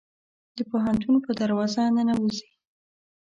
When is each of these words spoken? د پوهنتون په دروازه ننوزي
د 0.57 0.57
پوهنتون 0.69 1.15
په 1.25 1.31
دروازه 1.39 1.81
ننوزي 1.95 2.49